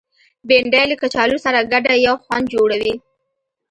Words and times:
بېنډۍ 0.47 0.85
له 0.91 0.95
کچالو 1.01 1.37
سره 1.45 1.59
ګډه 1.71 1.93
یو 2.07 2.15
خوند 2.23 2.45
جوړوي 2.53 2.93